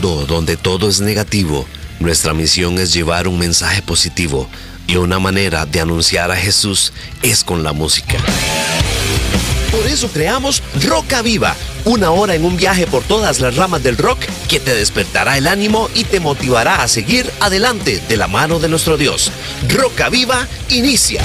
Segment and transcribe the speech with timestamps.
[0.00, 1.66] donde todo es negativo,
[1.98, 4.48] nuestra misión es llevar un mensaje positivo
[4.86, 8.16] y una manera de anunciar a Jesús es con la música.
[9.70, 11.54] Por eso creamos Roca Viva,
[11.84, 15.46] una hora en un viaje por todas las ramas del rock que te despertará el
[15.46, 19.30] ánimo y te motivará a seguir adelante de la mano de nuestro Dios.
[19.68, 21.22] Roca Viva inicia.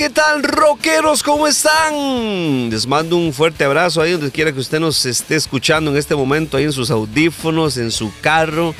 [0.00, 1.22] ¿Qué tal, rockeros?
[1.22, 2.70] ¿Cómo están?
[2.70, 6.16] Les mando un fuerte abrazo ahí donde quiera que usted nos esté escuchando en este
[6.16, 8.74] momento, ahí en sus audífonos, en su carro,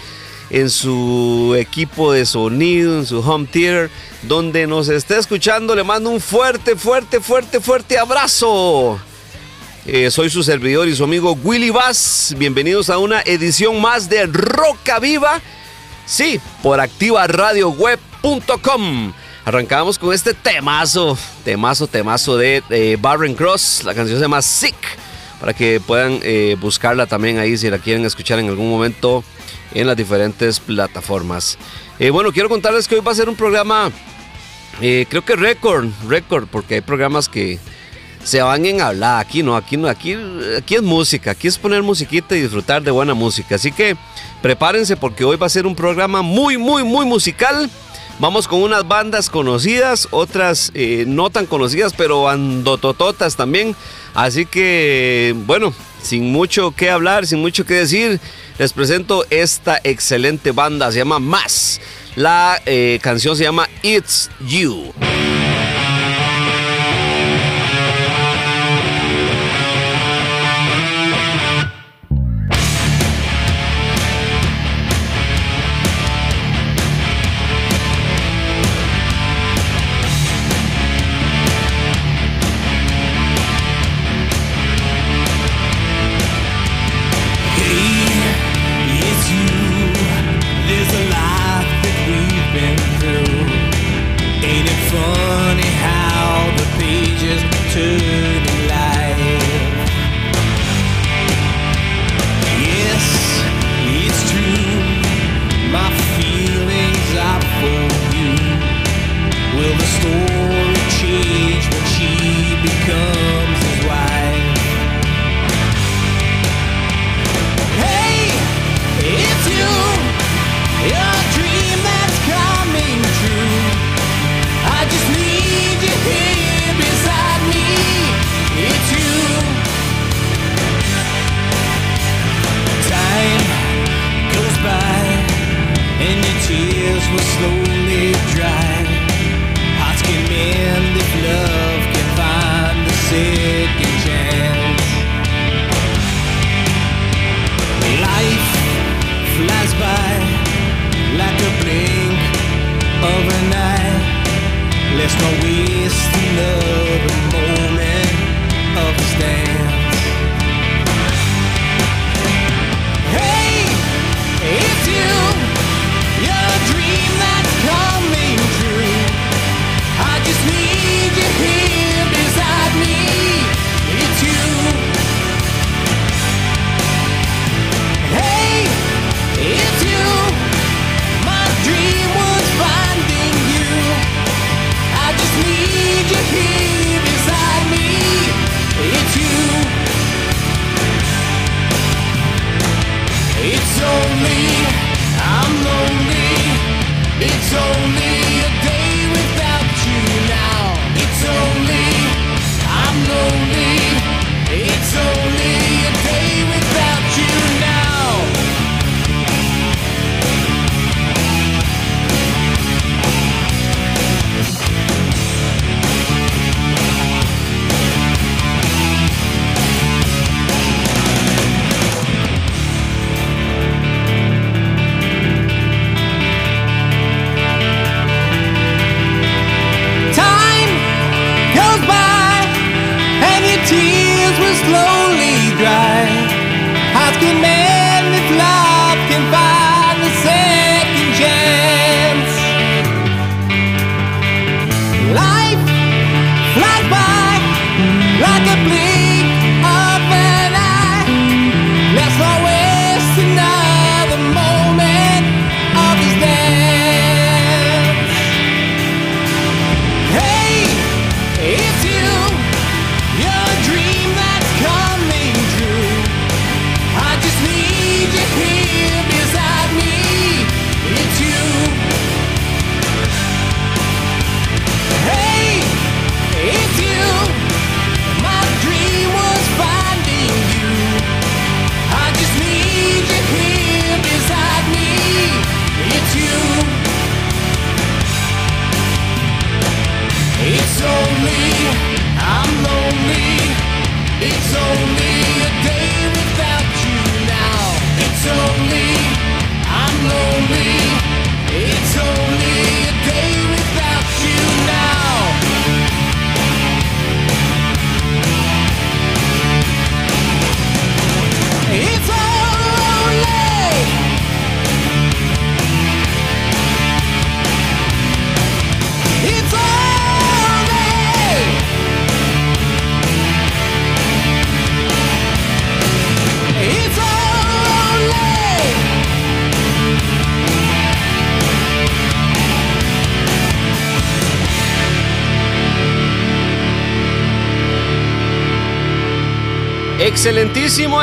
[0.49, 3.91] en su equipo de sonido, en su home theater,
[4.23, 5.75] donde nos esté escuchando.
[5.75, 8.99] Le mando un fuerte, fuerte, fuerte, fuerte abrazo.
[9.85, 12.35] Eh, soy su servidor y su amigo Willy Bass.
[12.39, 15.43] Bienvenidos a una edición más de Roca Viva.
[16.07, 19.13] Sí, por activaradioweb.com.
[19.45, 23.85] Arrancamos con este temazo, temazo, temazo de, Barren Cross.
[23.85, 24.77] La canción se llama Sick.
[25.41, 29.25] Para que puedan eh, buscarla también ahí si la quieren escuchar en algún momento
[29.73, 31.57] en las diferentes plataformas.
[31.99, 33.91] Eh, bueno, quiero contarles que hoy va a ser un programa,
[34.83, 37.59] eh, creo que récord, récord, porque hay programas que
[38.23, 39.21] se van en hablar.
[39.21, 40.15] Aquí no, aquí no, aquí,
[40.59, 43.55] aquí es música, aquí es poner musiquita y disfrutar de buena música.
[43.55, 43.97] Así que
[44.43, 47.71] prepárense porque hoy va a ser un programa muy, muy, muy musical.
[48.21, 53.75] Vamos con unas bandas conocidas, otras eh, no tan conocidas, pero andotototas también.
[54.13, 55.73] Así que, bueno,
[56.03, 58.21] sin mucho que hablar, sin mucho que decir,
[58.59, 61.81] les presento esta excelente banda, se llama Más.
[62.15, 64.93] La eh, canción se llama It's You.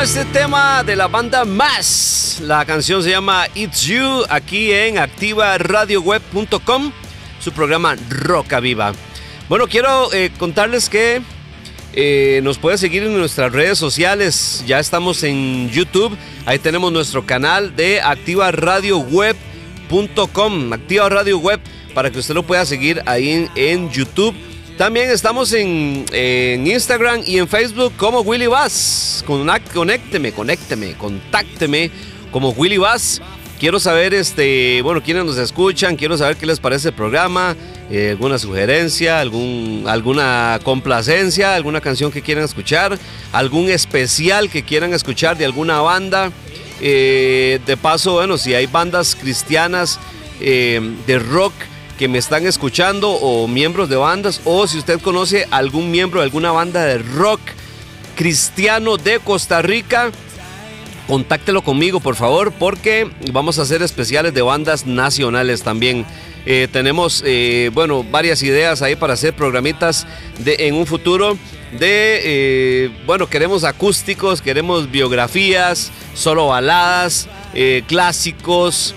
[0.01, 2.39] Este tema de la banda Más.
[2.41, 6.91] La canción se llama It's You aquí en activaradioweb.com,
[7.39, 8.93] su programa Roca Viva.
[9.49, 11.23] Bueno, quiero eh, contarles que
[11.99, 14.63] Eh, nos puede seguir en nuestras redes sociales.
[14.67, 16.15] Ya estamos en YouTube.
[16.45, 20.73] Ahí tenemos nuestro canal de activaradioweb.com.
[20.73, 21.59] Activa Radio Web
[21.95, 24.35] para que usted lo pueda seguir ahí en, YouTube.
[24.77, 26.05] También estamos en,
[26.67, 29.25] Instagram y en Facebook como Willy Bass.
[29.25, 31.89] Conécteme, conécteme, contácteme
[32.31, 33.19] como Willy Bass.
[33.59, 37.55] Quiero saber, este, bueno, quiénes nos escuchan, quiero saber qué les parece el programa,
[37.89, 42.99] eh, alguna sugerencia, algún, alguna complacencia, alguna canción que quieran escuchar,
[43.31, 46.31] algún especial que quieran escuchar de alguna banda.
[46.81, 49.99] Eh, de paso, bueno, si hay bandas cristianas
[50.39, 51.53] eh, de rock
[51.97, 56.25] que me están escuchando o miembros de bandas, o si usted conoce algún miembro de
[56.25, 57.41] alguna banda de rock
[58.15, 60.11] cristiano de Costa Rica,
[61.07, 66.05] contáctelo conmigo, por favor, porque vamos a hacer especiales de bandas nacionales también.
[66.45, 70.07] Eh, tenemos, eh, bueno, varias ideas ahí para hacer programitas
[70.39, 71.37] de, en un futuro
[71.77, 77.27] de, eh, bueno, queremos acústicos, queremos biografías, solo baladas,
[77.87, 78.93] clásicos,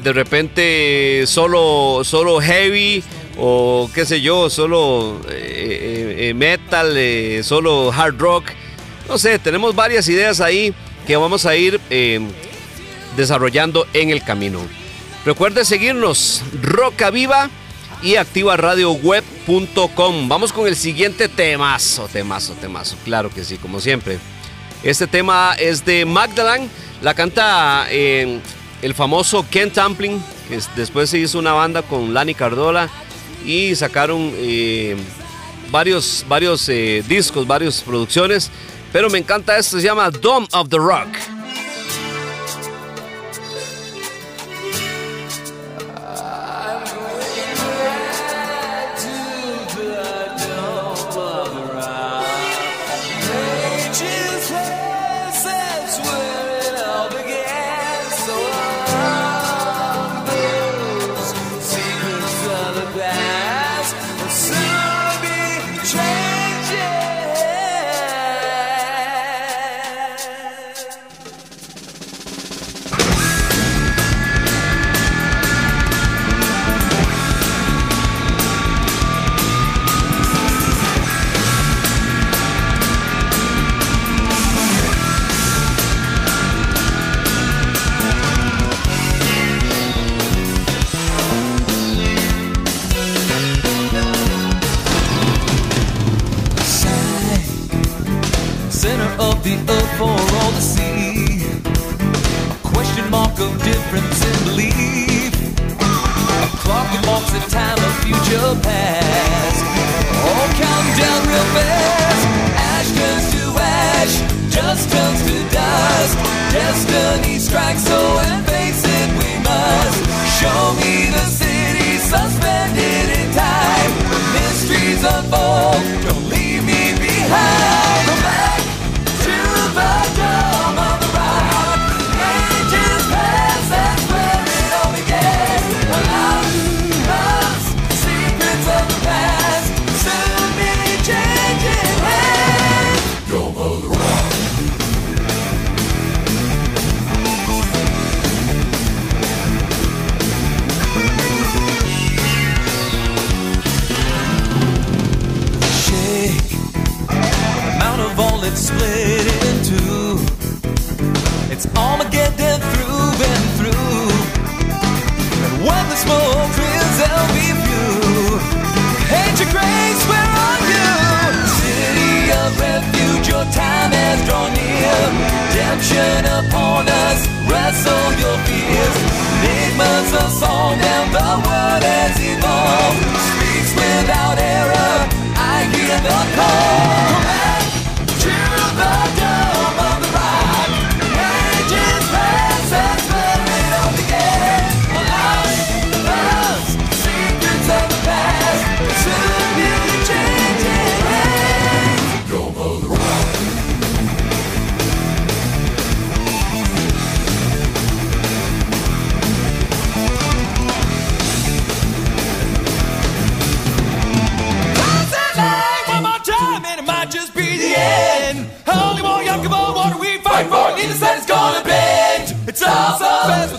[0.00, 3.02] de repente solo, solo heavy
[3.36, 5.20] o qué sé yo, solo
[6.34, 6.96] metal,
[7.42, 8.44] solo hard rock.
[9.08, 10.74] No sé, tenemos varias ideas ahí
[11.06, 12.20] que vamos a ir eh,
[13.16, 14.60] desarrollando en el camino.
[15.24, 17.48] Recuerde seguirnos, Roca Viva
[18.02, 20.28] y activaradioweb.com.
[20.28, 22.96] Vamos con el siguiente temazo, temazo, temazo.
[23.04, 24.18] Claro que sí, como siempre.
[24.82, 26.68] Este tema es de Magdalene,
[27.02, 28.40] la canta eh,
[28.82, 32.90] el famoso Ken Tampling, que después se hizo una banda con Lani Cardola
[33.46, 34.96] y sacaron eh,
[35.70, 38.50] varios, varios discos, varias producciones.
[38.92, 41.41] Pero me encanta esto, se llama Dome of the Rock.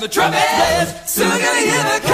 [0.04, 0.94] the trumpet blares.
[1.06, 2.13] Soon gonna hear the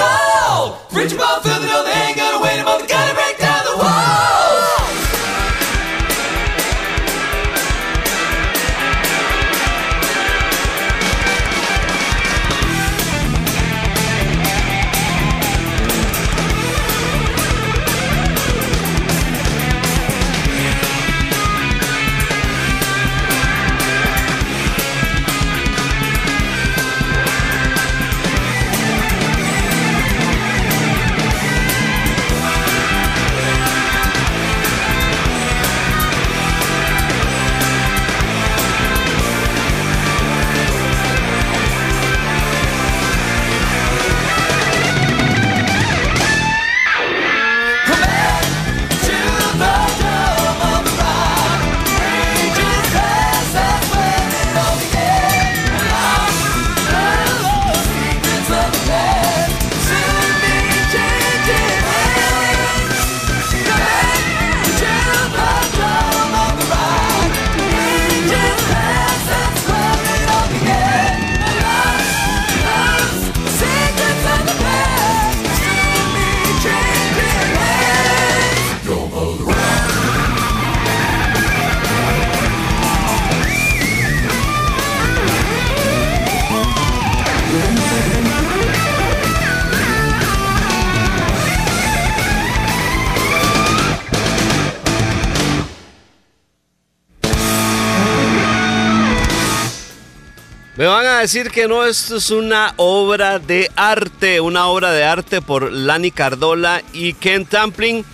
[101.22, 106.12] decir que no, esto es una obra de arte, una obra de arte por Lani
[106.12, 108.06] Cardola y Ken Tampling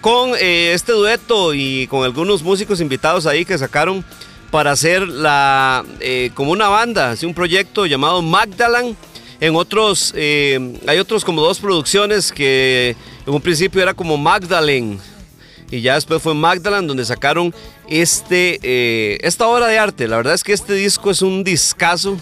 [0.00, 4.04] con eh, este dueto y con algunos músicos invitados ahí que sacaron
[4.50, 8.96] para hacer la eh, como una banda, así un proyecto llamado Magdalan.
[9.40, 14.98] En otros, eh, hay otros como dos producciones que en un principio era como Magdalene
[15.70, 17.54] y ya después fue Magdalene donde sacaron
[17.88, 20.08] este, esta obra de arte.
[20.08, 22.18] La verdad es que este disco es un discazo,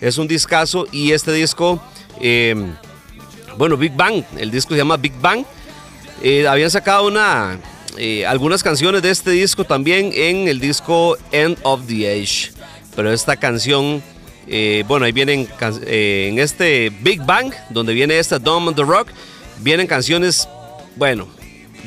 [0.00, 1.82] es un discazo y este disco,
[2.20, 2.74] em,
[3.56, 5.44] bueno, Big Bang, el disco se llama Big Bang.
[6.22, 7.58] Eh, habían sacado una,
[7.96, 12.52] eh, algunas canciones de este disco también en el disco End of the Age.
[12.94, 14.02] Pero esta canción,
[14.86, 19.08] bueno, ahí vienen en este Big Bang, donde viene esta Dome on the Rock,
[19.60, 20.48] vienen canciones,
[20.96, 21.28] bueno,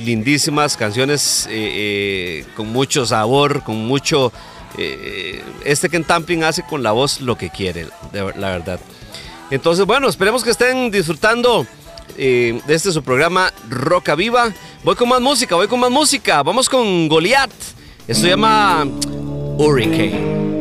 [0.04, 4.32] lindísimas canciones eh, eh, con mucho sabor, con mucho...
[4.82, 8.80] Eh, este Ken Tamping hace con la voz lo que quiere, la verdad.
[9.52, 11.66] Entonces, bueno, esperemos que estén disfrutando
[12.16, 14.54] de este su programa Roca Viva.
[14.84, 16.44] Voy con más música, voy con más música.
[16.44, 17.52] Vamos con Goliath.
[18.08, 18.86] Esto se llama
[19.58, 20.59] Hurricane.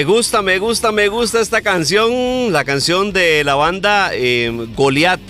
[0.00, 5.20] Me gusta, me gusta, me gusta esta canción, la canción de la banda eh, Goliath.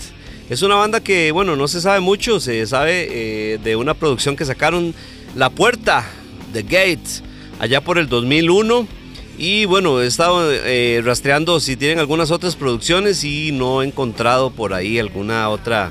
[0.48, 4.36] Es una banda que, bueno, no se sabe mucho, se sabe eh, de una producción
[4.36, 4.94] que sacaron
[5.34, 6.08] La Puerta,
[6.52, 7.24] The Gate,
[7.58, 8.86] allá por el 2001.
[9.38, 14.52] Y bueno, he estado eh, rastreando si tienen algunas otras producciones y no he encontrado
[14.52, 15.90] por ahí alguna otra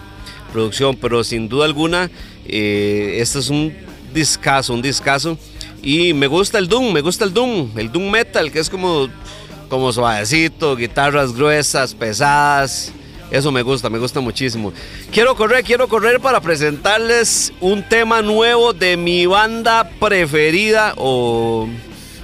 [0.54, 2.10] producción, pero sin duda alguna,
[2.46, 3.74] este es un
[4.14, 5.38] discazo, un discazo.
[5.82, 9.08] Y me gusta el Doom, me gusta el Doom, el Doom Metal, que es como,
[9.70, 12.92] como suavecito, guitarras gruesas, pesadas.
[13.32, 14.74] Eso me gusta, me gusta muchísimo.
[15.12, 21.68] Quiero correr, quiero correr para presentarles un tema nuevo de mi banda preferida o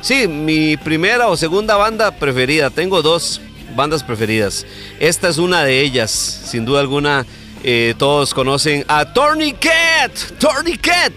[0.06, 2.70] Sí, mi primera o segunda banda preferida.
[2.70, 3.41] Tengo dos
[3.76, 4.63] bandas preferidas.
[5.00, 7.26] Esta es una de ellas, sin duda alguna.
[7.63, 10.38] Eh, todos conocen a Tourniquet.
[10.38, 11.12] Tourniquet.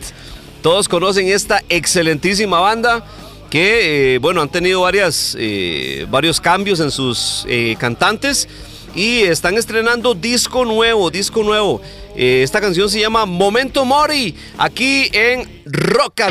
[0.63, 3.05] Todos conocen esta excelentísima banda
[3.51, 7.47] que, eh, bueno, han tenido varias, eh, varios cambios en sus
[7.79, 8.49] cantantes
[8.95, 11.81] y están estrenando disco nuevo, disco nuevo.
[12.17, 16.29] esta canción se llama Momento Mori, aquí en Roca.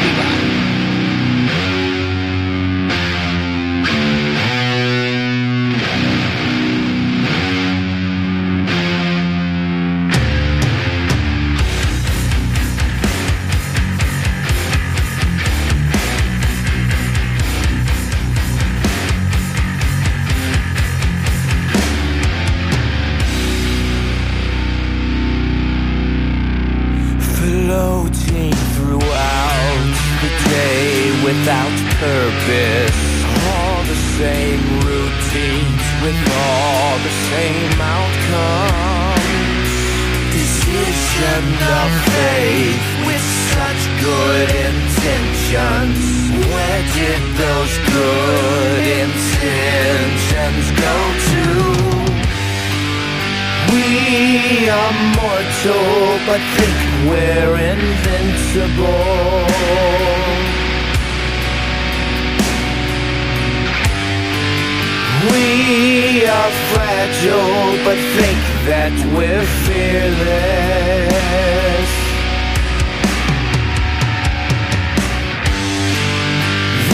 [66.72, 68.40] fragile, but think
[68.70, 70.88] that we're fearless.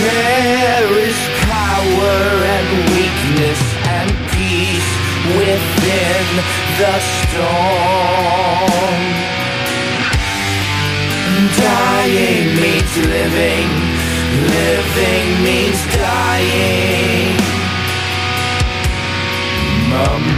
[0.03, 2.19] There is power
[2.55, 3.61] and weakness
[3.97, 4.91] and peace
[5.39, 6.25] within
[6.79, 9.01] the storm.
[11.55, 13.69] Dying means living,
[14.51, 17.42] living means dying.
[19.93, 20.33] Este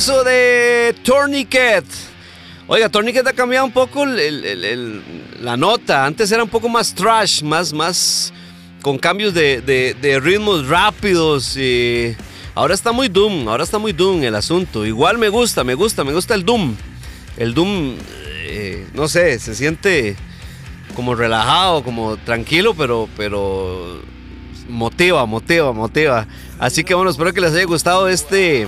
[0.00, 1.84] temazo de Tourniquet.
[2.66, 6.06] Oiga, Tourniquet ha cambiado un poco la nota.
[6.06, 8.32] Antes era un poco más trash, más, más
[8.80, 11.54] con cambios de, ritmos rápidos.
[11.56, 12.16] Y
[12.54, 14.86] Ahora está muy Doom, ahora está muy Doom el asunto.
[14.86, 16.74] Igual me gusta, me gusta, me gusta el Doom.
[17.36, 17.96] El Doom,
[18.44, 20.16] eh, no sé, se siente
[20.96, 24.00] como relajado, como tranquilo, pero, pero
[24.66, 26.26] motiva, motiva, motiva.
[26.58, 28.66] Así que bueno, espero que les haya gustado este,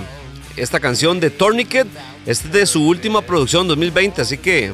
[0.55, 1.87] esta canción de Tourniquet.
[2.25, 4.73] Es de su última producción 2020, así que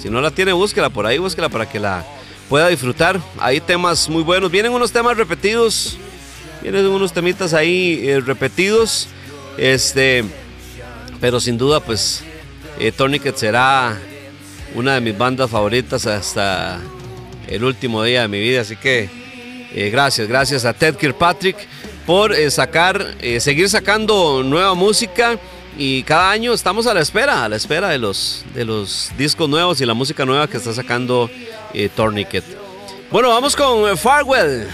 [0.00, 2.04] si no la tiene, búsquela por ahí, búsquela para que la
[2.48, 3.20] pueda disfrutar.
[3.38, 4.50] Hay temas muy buenos.
[4.50, 5.96] Vienen unos temas repetidos.
[6.62, 9.08] Vienen unos temitas ahí eh, repetidos.
[9.56, 10.24] Este.
[11.20, 12.22] Pero sin duda, pues.
[12.78, 13.98] Eh, Tourniquet será
[14.74, 16.80] una de mis bandas favoritas hasta
[17.46, 18.62] el último día de mi vida.
[18.62, 19.10] Así que
[19.72, 21.56] eh, gracias, gracias a Ted Kirkpatrick
[22.10, 25.38] por eh, sacar, eh, seguir sacando nueva música.
[25.78, 29.48] Y cada año estamos a la espera, a la espera de los, de los discos
[29.48, 31.30] nuevos y la música nueva que está sacando
[31.94, 32.42] Tourniquet.
[33.12, 34.66] Bueno, vamos con Farwell.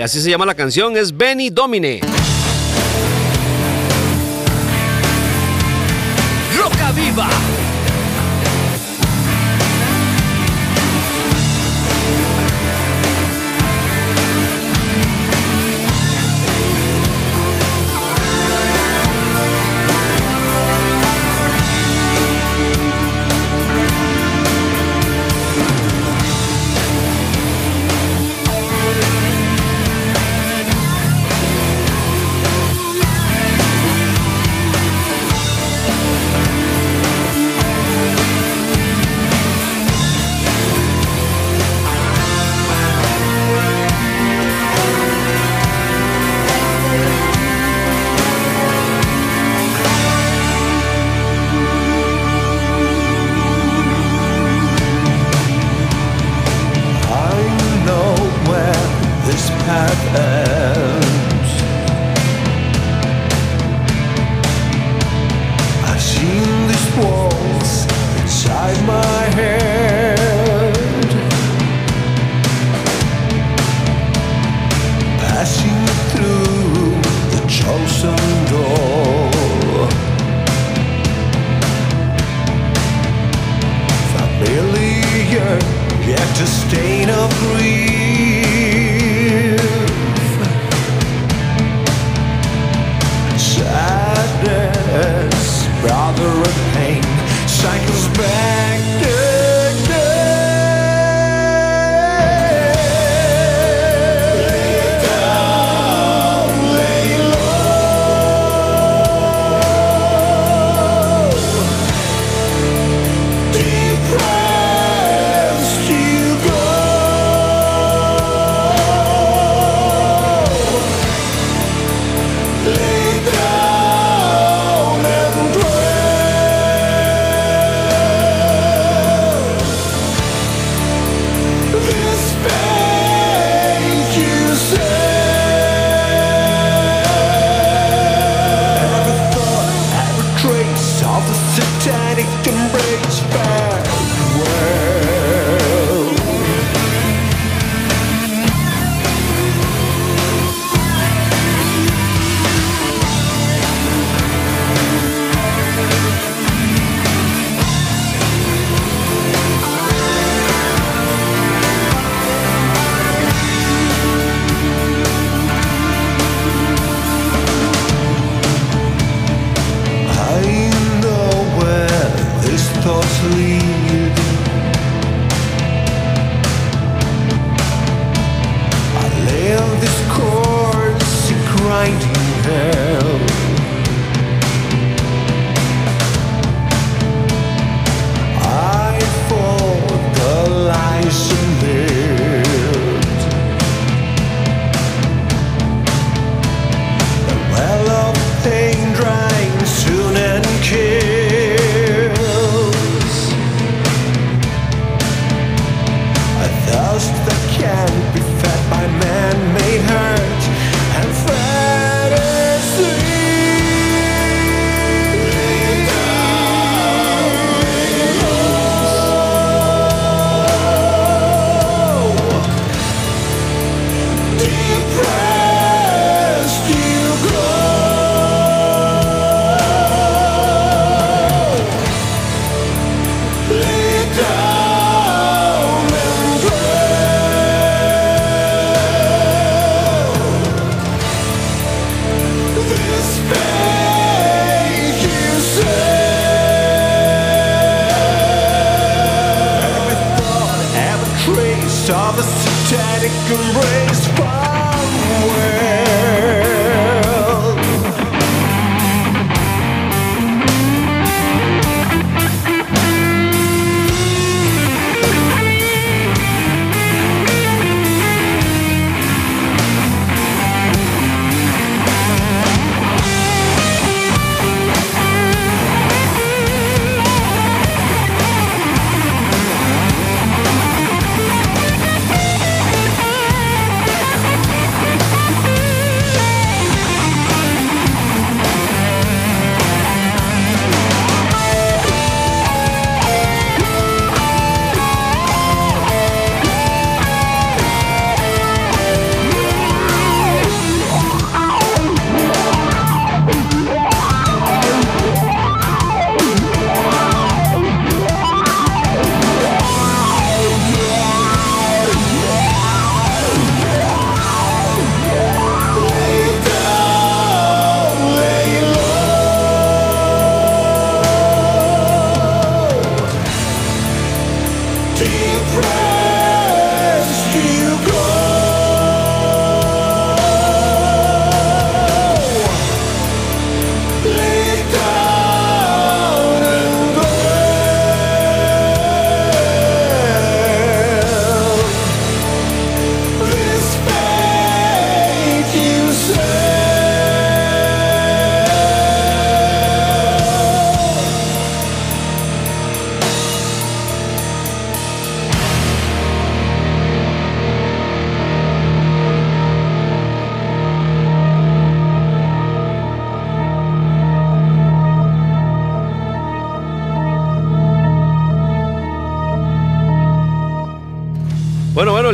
[0.00, 1.98] así se llama la canción, es Benny Domine.
[6.56, 7.51] Roca Viva.
[59.82, 61.01] back end.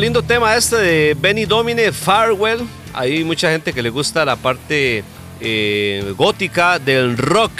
[0.09, 2.61] Lindo tema este de Benny Domine, Farewell.
[2.95, 5.05] Hay mucha gente que le gusta la parte
[5.39, 7.53] eh, gótica del rock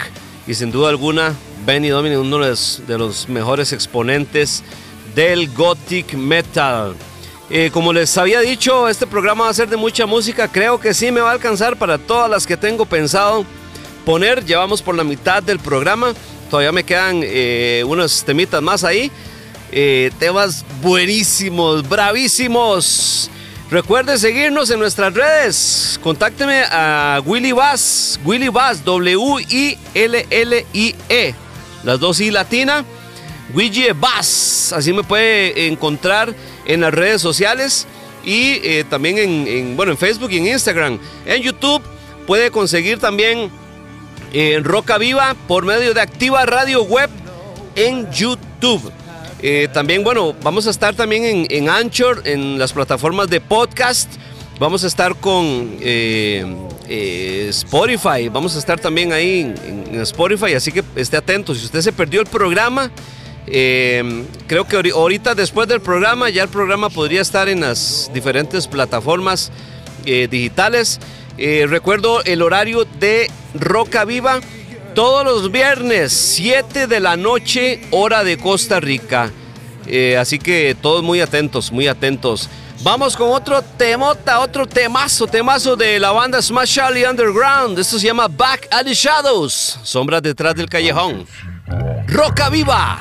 [0.47, 4.63] y sin duda alguna Benny Domine uno de los, de los mejores exponentes
[5.13, 6.95] del gothic metal.
[7.51, 10.47] Eh, como les había dicho, este programa va a ser de mucha música.
[10.47, 13.45] Creo que sí me va a alcanzar para todas las que tengo pensado
[14.05, 14.43] poner.
[14.43, 16.15] Llevamos por la mitad del programa.
[16.49, 19.11] Todavía me quedan eh, unos temitas más ahí.
[19.71, 23.29] Eh, temas buenísimos, bravísimos.
[23.69, 25.99] Recuerde seguirnos en nuestras redes.
[26.01, 29.75] Contácteme a Willy Bass, Willy Bass, W-I-L-L-I-E.
[31.83, 32.83] Las dos I latina.
[33.53, 36.33] Willy Bass, así me puede encontrar
[36.65, 37.87] en las redes sociales
[38.23, 40.99] y eh, también en, bueno, en Facebook y en Instagram.
[41.25, 41.81] En YouTube
[42.27, 43.49] puede conseguir también
[44.33, 47.09] en Roca Viva por medio de Activa Radio Web
[47.75, 48.91] en YouTube.
[49.41, 54.11] Eh, también, bueno, vamos a estar también en, Anchor, en las plataformas de podcast.
[54.59, 56.45] Vamos a estar con eh,
[56.89, 58.27] eh, Spotify.
[58.29, 61.55] Vamos a estar también ahí en, Spotify, así que esté atento.
[61.55, 62.91] Si usted se perdió el programa,
[63.45, 69.51] creo que ahorita después del programa ya el programa podría estar en las diferentes plataformas
[70.05, 70.99] digitales.
[71.37, 74.41] recuerdo el horario de Roca Viva
[74.93, 79.31] todos los viernes, 7 de la noche, hora de Costa Rica.
[79.85, 82.49] Eh, así que todos muy atentos, muy atentos.
[82.81, 87.77] Vamos con otro temota, otro temazo, temazo de la banda Smash Charlie Underground.
[87.77, 91.27] Esto se llama Back at the Shadows, sombras detrás del callejón.
[92.07, 92.97] Roca Viva.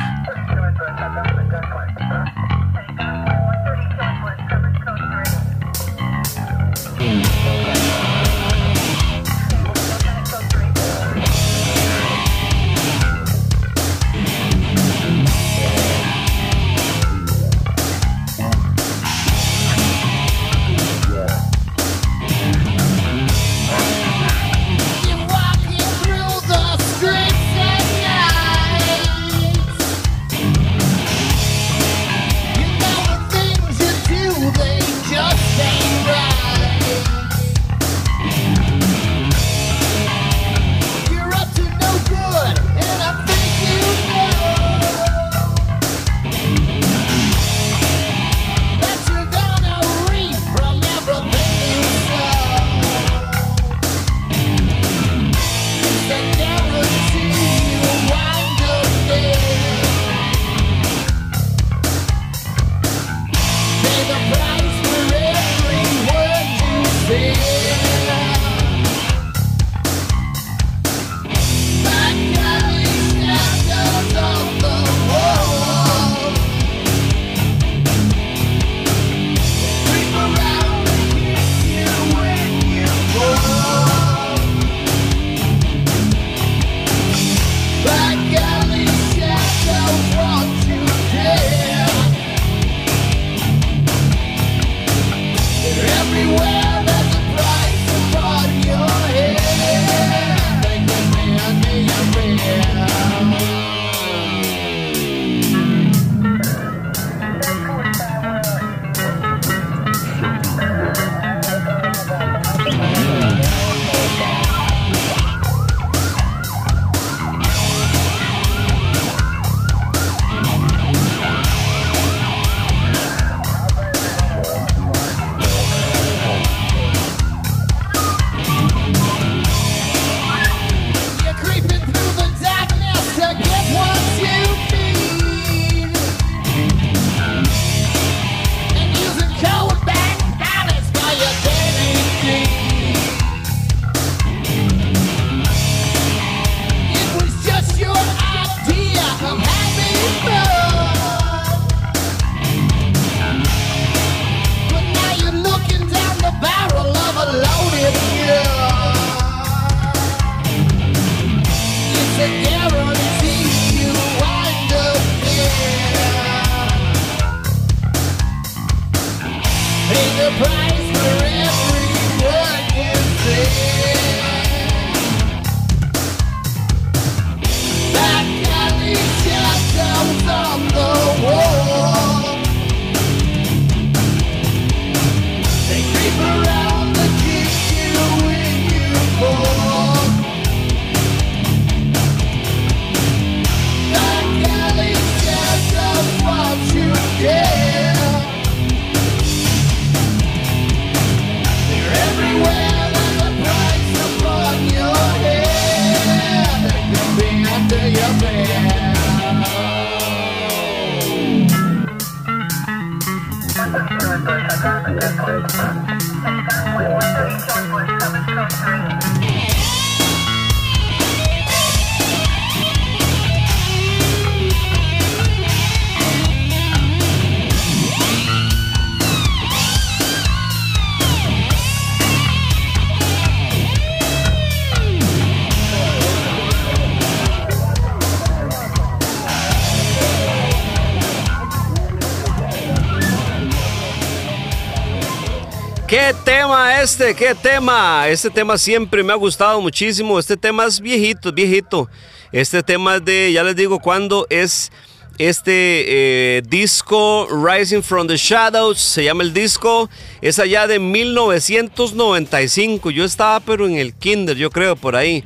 [246.08, 247.14] ¿Qué tema este?
[247.14, 248.08] ¿Qué tema?
[248.08, 250.18] Este tema siempre me ha gustado muchísimo.
[250.18, 251.86] Este tema es viejito, viejito.
[252.32, 254.72] Este tema es de, ya les digo, cuando es
[255.18, 259.90] este eh, disco Rising from the Shadows, se llama el disco,
[260.22, 262.90] es allá de 1995.
[262.90, 265.22] Yo estaba pero en el kinder, yo creo, por ahí.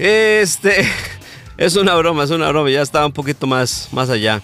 [0.00, 0.84] Este,
[1.56, 4.42] es una broma, es una broma, ya estaba un poquito más, más allá.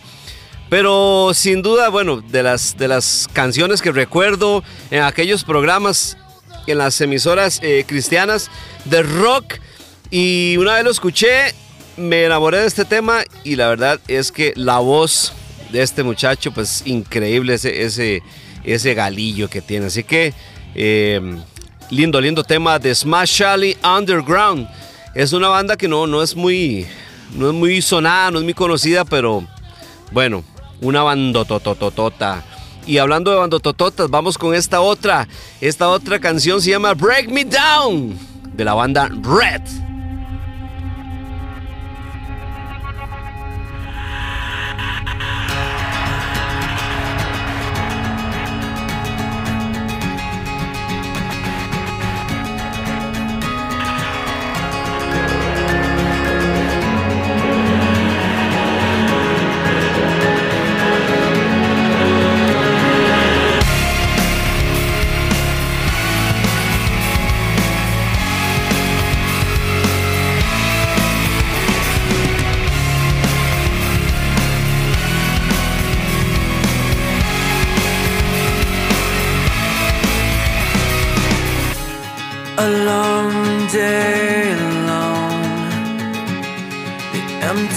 [0.69, 6.19] Pero sin duda, bueno, de las, de las canciones que recuerdo en aquellos programas,
[6.67, 8.51] en las emisoras eh, cristianas
[8.85, 9.55] de rock,
[10.11, 11.55] y una vez lo escuché,
[11.97, 15.33] me enamoré de este tema y la verdad es que la voz
[15.71, 18.23] de este muchacho, pues increíble ese, ese,
[18.65, 19.87] ese galillo que tiene.
[19.87, 20.33] Así que,
[20.75, 21.21] eh,
[21.91, 24.69] lindo, lindo tema de Smash Charlie Underground.
[25.15, 26.87] Es una banda que no, no, es muy,
[27.35, 29.47] no es muy sonada, no es muy conocida, pero
[30.13, 30.45] bueno,
[30.81, 32.45] una bandotototota.
[32.87, 35.29] Y hablando de bandotototas, vamos con esta otra.
[35.61, 38.19] Esta otra canción se llama Break Me Down
[38.55, 39.88] de la banda Red.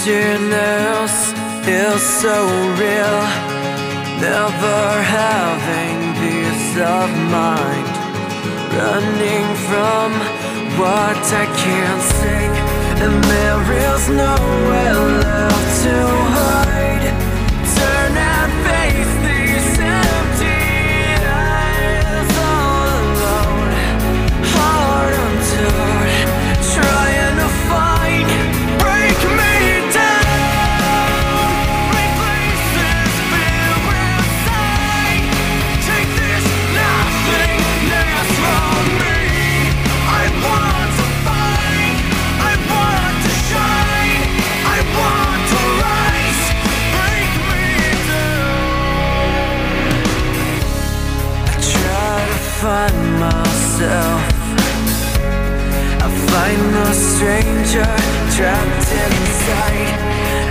[0.04, 1.32] Emptiness
[1.66, 2.34] is so
[2.74, 3.22] real.
[4.20, 7.86] Never having peace of mind.
[8.74, 10.12] Running from
[10.78, 12.48] what I can't see.
[13.04, 15.96] And there is nowhere left to
[16.34, 17.31] hide.
[57.22, 57.94] Stranger
[58.34, 59.94] trapped inside,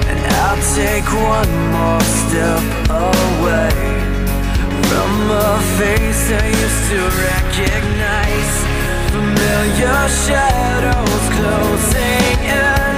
[0.07, 3.75] and I'll take one more step away
[4.87, 8.55] from a face I used to recognize.
[9.11, 12.95] Familiar shadows closing in,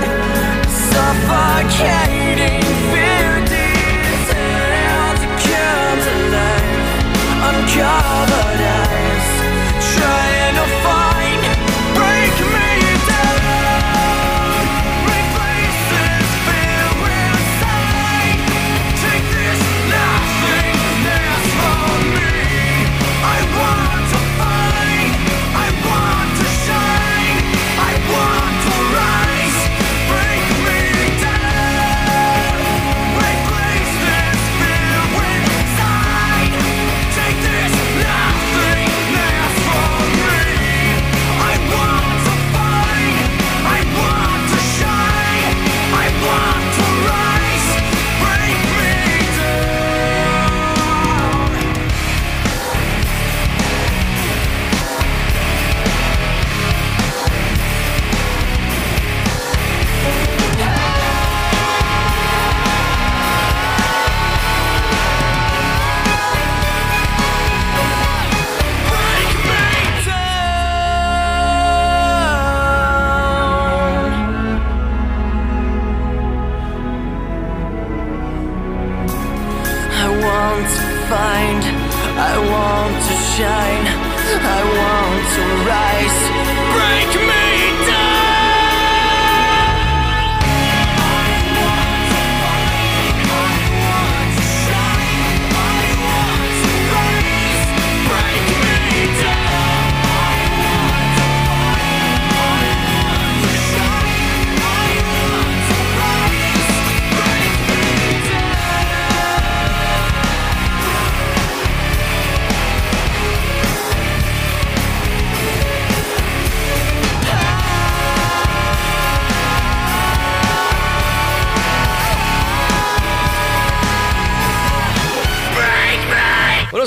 [0.94, 2.62] suffocating
[2.94, 7.02] fear details come to life.
[7.50, 8.73] Uncovered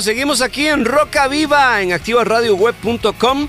[0.01, 3.47] Seguimos aquí en Roca Viva, en activaradioweb.com.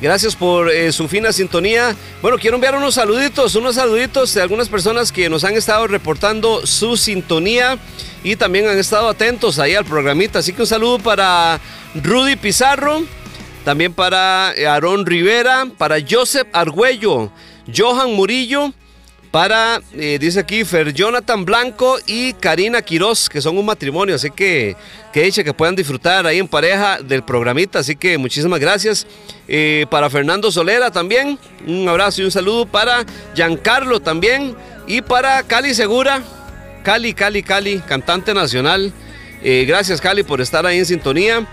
[0.00, 1.94] Gracias por eh, su fina sintonía.
[2.22, 6.66] Bueno, quiero enviar unos saluditos, unos saluditos de algunas personas que nos han estado reportando
[6.66, 7.78] su sintonía
[8.24, 10.38] y también han estado atentos ahí al programita.
[10.38, 11.60] Así que un saludo para
[11.94, 13.02] Rudy Pizarro,
[13.64, 17.30] también para Aarón Rivera, para Joseph Argüello,
[17.74, 18.72] Johan Murillo,
[19.32, 24.30] para, eh, dice aquí, Fer Jonathan Blanco y Karina Quiroz, que son un matrimonio, así
[24.30, 24.76] que
[25.10, 29.06] que dicha que puedan disfrutar ahí en pareja del programita, así que muchísimas gracias.
[29.48, 34.54] Eh, para Fernando Solera también, un abrazo y un saludo para Giancarlo también
[34.86, 36.22] y para Cali Segura,
[36.82, 38.92] Cali, Cali, Cali, cantante nacional.
[39.42, 41.46] Eh, gracias Cali por estar ahí en sintonía.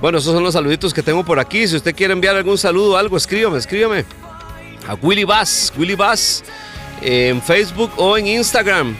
[0.00, 1.68] Bueno, esos son los saluditos que tengo por aquí.
[1.68, 4.06] Si usted quiere enviar algún saludo o algo, escríbame, escríbame
[4.88, 6.42] a Willy Bass, Willy Bass
[7.02, 8.96] en Facebook o en Instagram.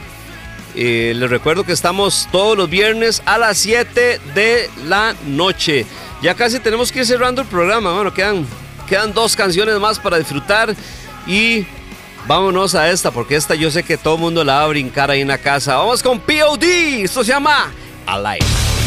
[0.74, 5.84] Eh, les recuerdo que estamos todos los viernes a las 7 de la noche.
[6.22, 7.92] Ya casi tenemos que ir cerrando el programa.
[7.92, 8.46] Bueno, quedan,
[8.88, 10.74] quedan dos canciones más para disfrutar
[11.26, 11.66] y
[12.26, 15.10] vámonos a esta porque esta yo sé que todo el mundo la va a brincar
[15.10, 15.76] ahí en la casa.
[15.76, 16.64] Vamos con POD.
[17.04, 17.72] Esto se llama
[18.06, 18.79] Alive.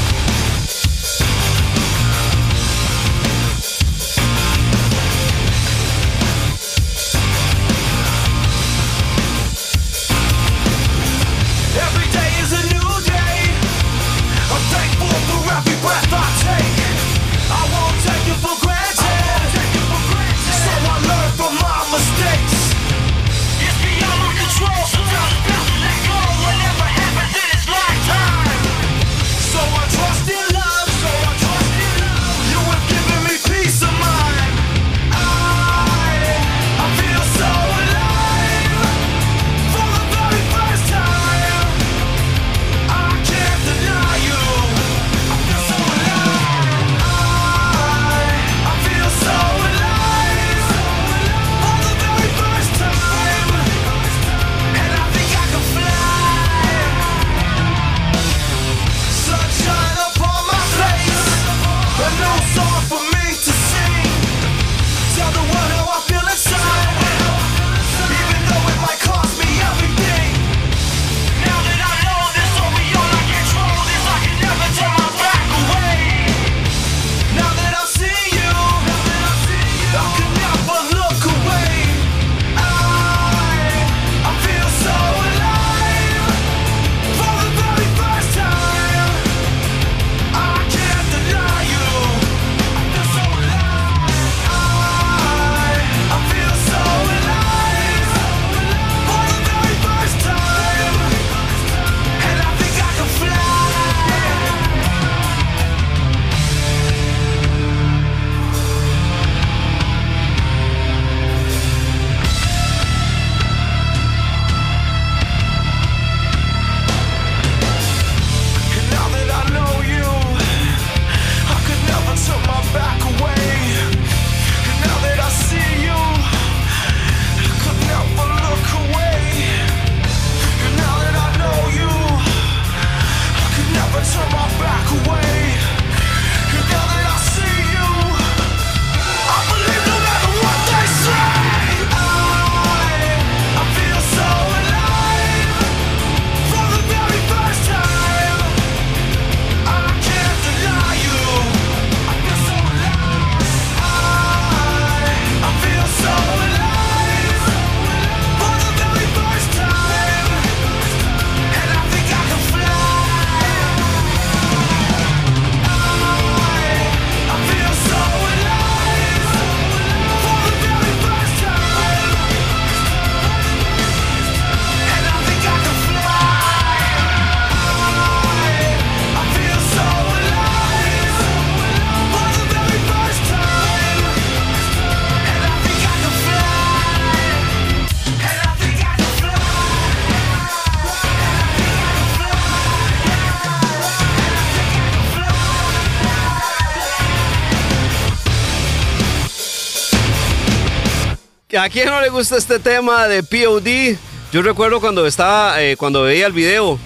[201.74, 203.98] Quién no le gusta este tema de POD?
[204.32, 206.80] Yo recuerdo cuando estaba, eh, cuando veía el video,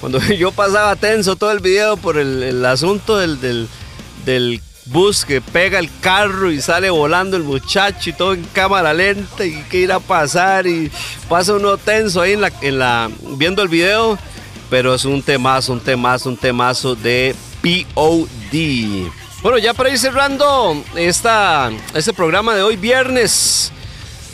[0.00, 3.68] cuando yo pasaba tenso todo el video por el, asunto del, del,
[4.26, 8.92] del bus que pega el carro y sale volando el muchacho y todo en cámara
[8.92, 10.90] lenta y que ir a pasar y
[11.28, 14.18] pasa uno tenso ahí en la, en la viendo el video,
[14.68, 19.08] pero es un temazo, un temazo, un temazo de POD.
[19.40, 23.72] Bueno, ya para ir cerrando esta, este programa de hoy viernes.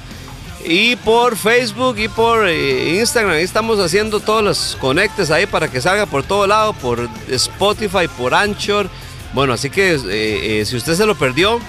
[0.65, 3.35] y por Facebook y por eh, Instagram.
[3.35, 8.09] Ahí estamos haciendo todos los conectes ahí para que salga por todo lado, por Spotify,
[8.17, 8.89] por Anchor.
[9.35, 11.61] Bueno, así que eh, si usted se lo perdió,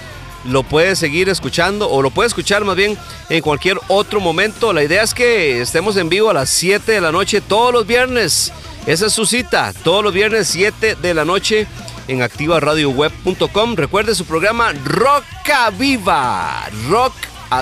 [0.44, 2.96] lo puede seguir escuchando o lo puede escuchar más bien
[3.28, 4.72] en cualquier otro momento.
[4.72, 7.86] La idea es que estemos en vivo a las 7 de la noche todos los
[7.86, 8.52] viernes.
[8.86, 11.66] Esa es su cita, todos los viernes 7 de la noche
[12.08, 13.76] en activaradioweb.com.
[13.76, 16.68] Recuerde su programa Roca Viva.
[16.88, 17.14] Rock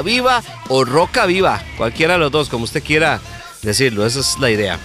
[0.05, 1.63] Viva o Roca Viva.
[1.77, 3.21] Cualquiera de los dos, como usted quiera
[3.63, 4.07] decirlo.
[4.07, 4.79] Esa es la idea.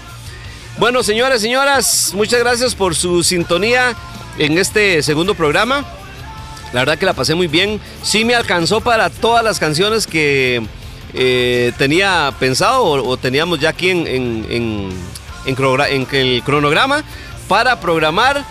[0.78, 3.96] Bueno, señores, señoras, muchas gracias por su sintonía
[4.40, 5.86] en este segundo programa.
[6.74, 7.80] La verdad que la pasé muy bien.
[8.02, 10.62] Sí me alcanzó para todas las canciones que
[11.14, 14.90] eh, tenía pensado o, teníamos ya aquí en, en- en-
[15.46, 17.04] en el cronograma
[17.48, 18.44] para programar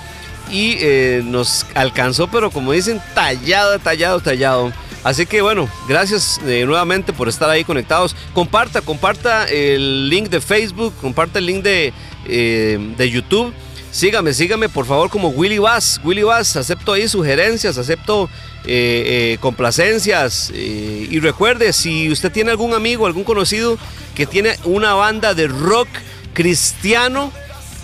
[0.51, 4.73] y eh, nos alcanzó, pero como dicen, tallado, tallado, tallado.
[5.03, 8.15] Así que bueno, gracias eh, nuevamente por estar ahí conectados.
[8.35, 11.93] Comparta, comparta el link de Facebook, comparta el link de,
[12.25, 13.53] de YouTube.
[13.93, 16.01] Sígame, sígame por favor como Willy Bass.
[16.03, 18.31] Willy Bass, acepto ahí sugerencias, acepto
[18.65, 20.51] eh, eh, complacencias.
[20.55, 23.77] eh, y recuerde, si usted tiene algún amigo, algún conocido
[24.15, 25.89] que tiene una banda de rock
[26.33, 27.31] cristiano,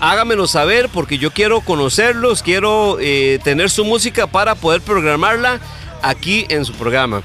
[0.00, 2.96] hágamelo saber porque yo quiero conocerlos, quiero
[3.44, 5.61] tener su música para poder programarla
[6.00, 7.22] aquí en su programa.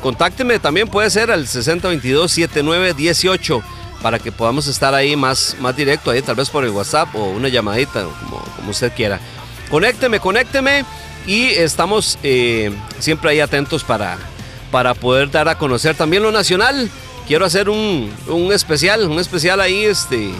[0.00, 3.64] Contácteme también, puede ser al 6022-7918
[4.02, 7.26] para que podamos estar ahí más, más directo, ahí tal vez por el WhatsApp o
[7.30, 9.20] una llamadita, como, como usted quiera.
[9.70, 10.84] Conécteme, conécteme
[11.26, 14.18] y estamos eh, siempre ahí atentos para,
[14.70, 16.90] para poder dar a conocer también lo nacional.
[17.26, 20.32] Quiero hacer un, un especial, un especial ahí este,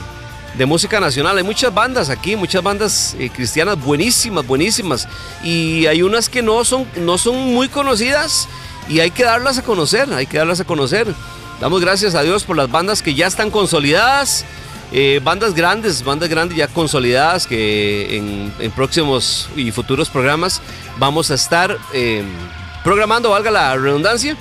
[0.58, 1.38] de música nacional.
[1.38, 5.08] Hay muchas bandas aquí, muchas bandas eh, cristianas buenísimas, buenísimas.
[5.44, 8.48] Y hay unas que no son, no son muy conocidas
[8.88, 11.06] y hay que darlas a conocer, hay que darlas a conocer.
[11.62, 14.44] Damos gracias a Dios por las bandas que ya están consolidadas.
[14.90, 18.16] eh, bandas grandes, bandas grandes ya consolidadas que
[18.58, 20.60] en, próximos y futuros programas
[20.98, 22.24] vamos a estar eh,
[22.82, 24.36] programando, valga la redundancia,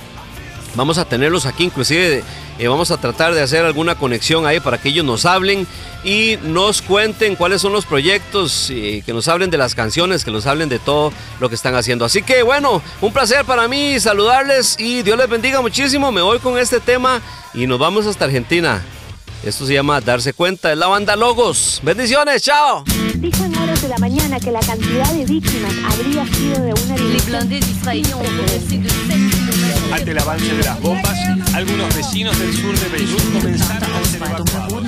[0.74, 2.24] Vamos a tenerlos aquí, inclusive
[2.62, 5.66] eh, vamos a tratar de hacer alguna conexión ahí para que ellos nos hablen
[6.04, 10.30] y nos cuenten cuáles son los proyectos, eh, que nos hablen de las canciones, que
[10.30, 12.04] nos hablen de todo lo que están haciendo.
[12.04, 16.12] Así que bueno, un placer para mí saludarles y Dios les bendiga muchísimo.
[16.12, 17.20] Me voy con este tema
[17.52, 18.80] y nos vamos hasta Argentina.
[19.42, 21.80] Esto se llama Darse Cuenta, es la banda Logos.
[21.82, 22.84] Bendiciones, chao.
[23.16, 26.94] Dijo en horas de la mañana que la cantidad de víctimas habría sido de una
[29.92, 31.18] Ante el avance de las bombas,
[31.54, 34.84] algunos vecinos del sur de Beirut comenzaron a ser evacuados.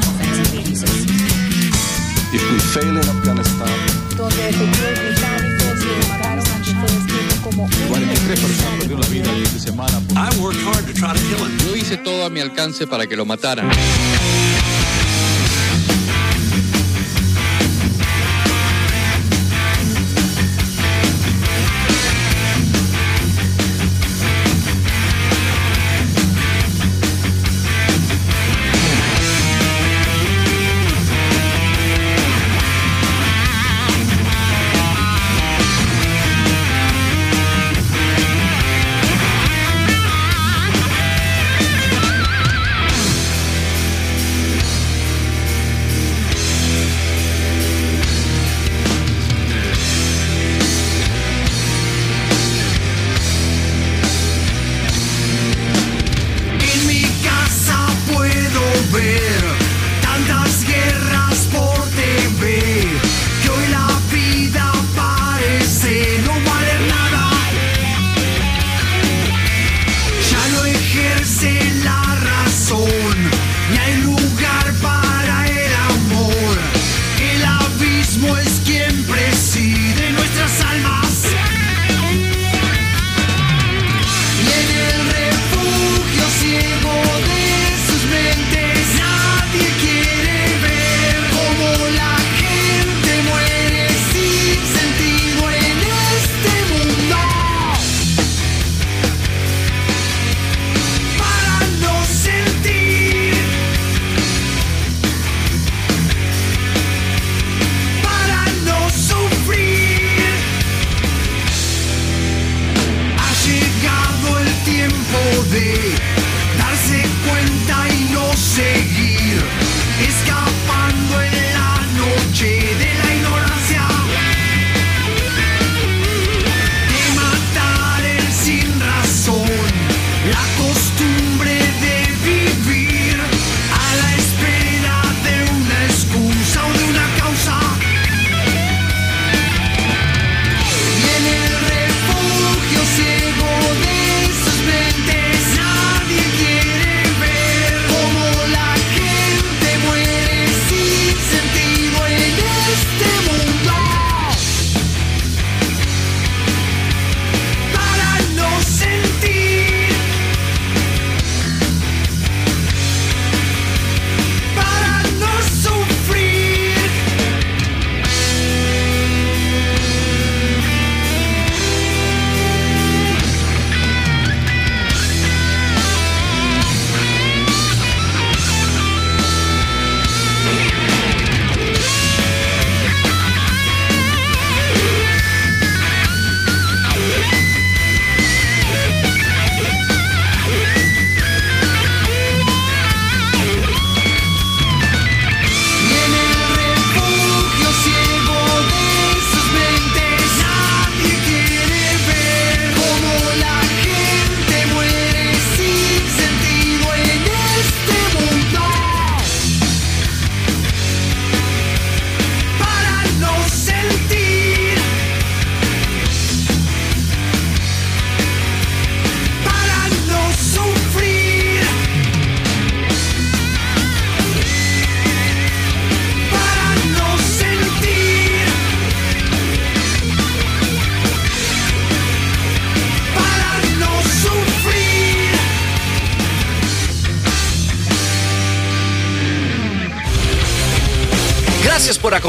[2.32, 3.68] If we fail in Afghanistan,
[4.16, 9.32] donde efectivos británicos le mataron a que fue descrito como 43 personas perdieron la vida
[9.52, 10.02] de semana.
[10.16, 11.58] I worked hard to try to kill him.
[11.58, 13.68] Yo hice todo a mi alcance para que lo mataran.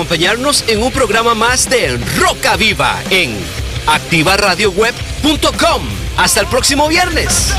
[0.05, 3.35] Acompañarnos en un programa más de Roca Viva en
[3.87, 5.81] activaradioweb.com.
[6.15, 7.51] Hasta el próximo viernes.